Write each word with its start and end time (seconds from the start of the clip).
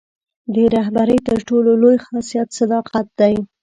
د 0.53 0.55
رهبرۍ 0.75 1.19
تر 1.27 1.37
ټولو 1.47 1.71
لوی 1.81 1.97
خاصیت 2.05 2.47
صداقت 2.59 3.05
دی. 3.19 3.35